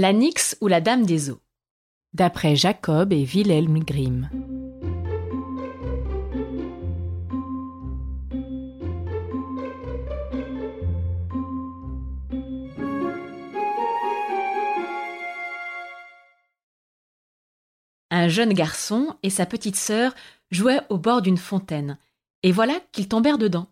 [0.00, 1.40] La Nyx ou la Dame des Eaux
[2.12, 4.30] D'après Jacob et Wilhelm Grimm.
[18.12, 20.14] Un jeune garçon et sa petite sœur
[20.52, 21.98] jouaient au bord d'une fontaine,
[22.44, 23.66] et voilà qu'ils tombèrent dedans.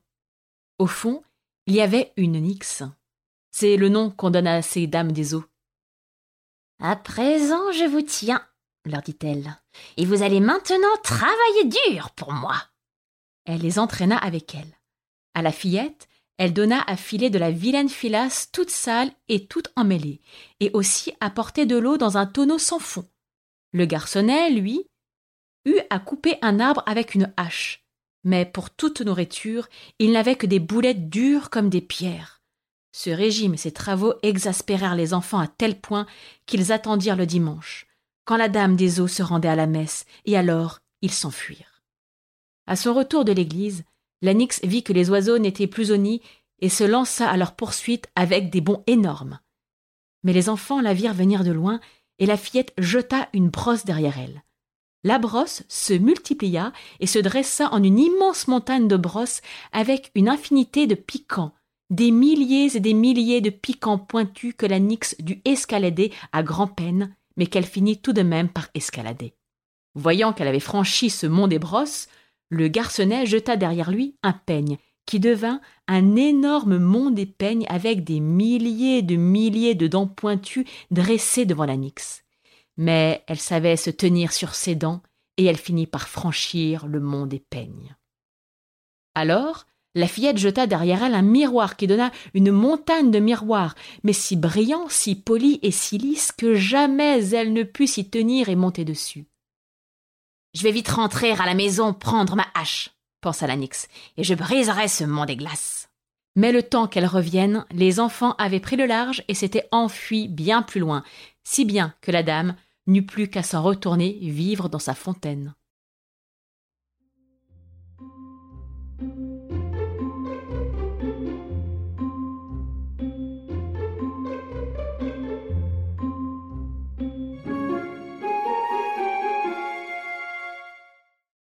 [0.80, 1.22] Au fond,
[1.66, 2.82] il y avait une Nyx.
[3.52, 5.44] C'est le nom qu'on donne à ces dames des eaux.
[6.78, 8.46] À présent, je vous tiens,
[8.84, 9.56] leur dit-elle,
[9.96, 12.56] et vous allez maintenant travailler dur pour moi.
[13.46, 14.78] Elle les entraîna avec elle.
[15.34, 19.72] À la fillette, elle donna à filer de la vilaine filasse toute sale et toute
[19.76, 20.20] emmêlée,
[20.60, 23.08] et aussi à porter de l'eau dans un tonneau sans fond.
[23.72, 24.86] Le garçonnet, lui,
[25.64, 27.86] eut à couper un arbre avec une hache,
[28.22, 29.68] mais pour toute nourriture,
[29.98, 32.35] il n'avait que des boulettes dures comme des pierres.
[32.98, 36.06] Ce régime et ces travaux exaspérèrent les enfants à tel point
[36.46, 37.86] qu'ils attendirent le dimanche,
[38.24, 41.82] quand la dame des eaux se rendait à la messe, et alors ils s'enfuirent.
[42.66, 43.84] À son retour de l'église,
[44.22, 46.22] l'Anix vit que les oiseaux n'étaient plus au nid
[46.60, 49.40] et se lança à leur poursuite avec des bonds énormes.
[50.22, 51.80] Mais les enfants la virent venir de loin,
[52.18, 54.42] et la fillette jeta une brosse derrière elle.
[55.04, 60.30] La brosse se multiplia et se dressa en une immense montagne de brosses avec une
[60.30, 61.52] infinité de piquants,
[61.90, 67.14] des milliers et des milliers de piquants pointus que la Nyx dut escalader à grand-peine,
[67.36, 69.34] mais qu'elle finit tout de même par escalader.
[69.94, 72.08] Voyant qu'elle avait franchi ce mont des brosses,
[72.48, 78.02] le garçonnet jeta derrière lui un peigne, qui devint un énorme mont des peignes avec
[78.02, 82.24] des milliers de milliers de dents pointues dressées devant la Nyx.
[82.76, 85.02] Mais elle savait se tenir sur ses dents,
[85.36, 87.96] et elle finit par franchir le mont des peignes.
[89.14, 89.66] Alors,
[89.96, 94.36] la fillette jeta derrière elle un miroir qui donna une montagne de miroirs, mais si
[94.36, 98.84] brillant, si poli et si lisse que jamais elle ne put s'y tenir et monter
[98.84, 99.26] dessus.
[100.52, 102.90] Je vais vite rentrer à la maison prendre ma hache,
[103.22, 105.88] pensa la Nyx, et je briserai ce mont des glaces.
[106.34, 110.60] Mais le temps qu'elle revienne, les enfants avaient pris le large et s'étaient enfuis bien
[110.60, 111.04] plus loin,
[111.42, 112.54] si bien que la dame
[112.86, 115.54] n'eut plus qu'à s'en retourner vivre dans sa fontaine.